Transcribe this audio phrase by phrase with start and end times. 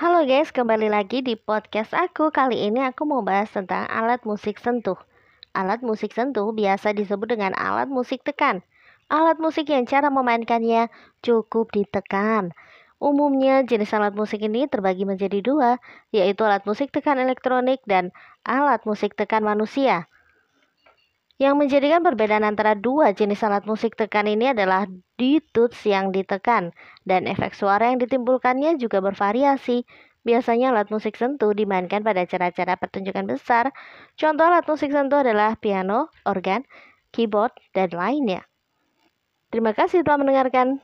[0.00, 2.32] Halo guys, kembali lagi di podcast aku.
[2.32, 4.96] Kali ini aku mau bahas tentang alat musik sentuh.
[5.52, 8.64] Alat musik sentuh biasa disebut dengan alat musik tekan.
[9.12, 10.88] Alat musik yang cara memainkannya
[11.20, 12.56] cukup ditekan.
[12.96, 15.76] Umumnya jenis alat musik ini terbagi menjadi dua,
[16.16, 18.08] yaitu alat musik tekan elektronik dan
[18.48, 20.08] alat musik tekan manusia.
[21.40, 24.84] Yang menjadikan perbedaan antara dua jenis alat musik tekan ini adalah
[25.16, 26.76] di tuts yang ditekan
[27.08, 29.88] dan efek suara yang ditimbulkannya juga bervariasi.
[30.20, 33.72] Biasanya alat musik sentuh dimainkan pada acara-acara pertunjukan besar.
[34.20, 36.60] Contoh alat musik sentuh adalah piano, organ,
[37.08, 38.44] keyboard, dan lainnya.
[39.48, 40.76] Terima kasih telah mendengarkan.